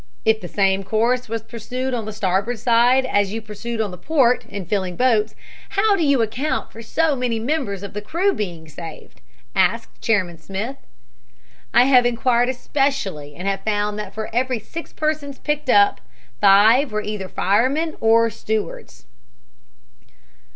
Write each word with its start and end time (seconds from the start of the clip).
"If 0.25 0.41
the 0.41 0.47
same 0.47 0.83
course 0.83 1.29
was 1.29 1.43
pursued 1.43 1.93
on 1.93 2.05
the 2.05 2.11
starboard 2.11 2.57
side 2.57 3.05
as 3.05 3.31
you 3.31 3.39
pursued 3.39 3.79
on 3.79 3.91
the 3.91 3.99
port, 3.99 4.47
in 4.49 4.65
filling 4.65 4.95
boats, 4.95 5.35
how 5.69 5.95
do 5.95 6.03
you 6.03 6.23
account 6.23 6.71
for 6.71 6.81
so 6.81 7.15
many 7.15 7.37
members 7.37 7.83
of 7.83 7.93
the 7.93 8.01
crew 8.01 8.33
being 8.33 8.67
saved?" 8.67 9.21
asked 9.55 10.01
Chairman 10.01 10.39
Smith. 10.39 10.77
"I 11.71 11.83
have 11.83 12.07
inquired 12.07 12.49
especially 12.49 13.35
and 13.35 13.47
have 13.47 13.61
found 13.63 13.99
that 13.99 14.15
for 14.15 14.33
every 14.33 14.57
six 14.57 14.91
persons 14.91 15.37
picked 15.37 15.69
up, 15.69 16.01
five 16.39 16.91
were 16.91 17.03
either 17.03 17.29
firemen 17.29 17.95
or 17.99 18.31
stewards." 18.31 19.05